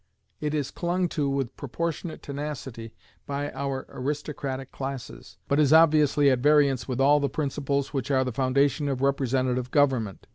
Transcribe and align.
It 0.39 0.55
is 0.55 0.71
clung 0.71 1.07
to 1.09 1.29
with 1.29 1.55
proportionate 1.55 2.23
tenacity 2.23 2.95
by 3.27 3.51
our 3.51 3.85
aristocratic 3.87 4.71
classes, 4.71 5.37
but 5.47 5.59
is 5.59 5.71
obviously 5.71 6.31
at 6.31 6.39
variance 6.39 6.87
with 6.87 6.99
all 6.99 7.19
the 7.19 7.29
principles 7.29 7.93
which 7.93 8.09
are 8.09 8.23
the 8.23 8.31
foundation 8.31 8.87
of 8.89 9.01
representative 9.03 9.69
government. 9.69 10.25